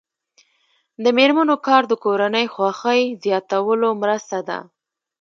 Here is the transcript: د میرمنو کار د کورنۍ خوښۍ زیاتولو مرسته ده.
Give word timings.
د 1.03 1.05
میرمنو 1.17 1.55
کار 1.67 1.83
د 1.87 1.93
کورنۍ 2.03 2.45
خوښۍ 2.53 3.01
زیاتولو 3.23 3.89
مرسته 4.01 4.37
ده. 4.47 4.59